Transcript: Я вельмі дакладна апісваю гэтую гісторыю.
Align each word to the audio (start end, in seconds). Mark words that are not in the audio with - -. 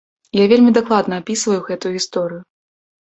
Я 0.35 0.45
вельмі 0.53 0.71
дакладна 0.77 1.19
апісваю 1.21 1.57
гэтую 1.67 1.91
гісторыю. 1.97 2.41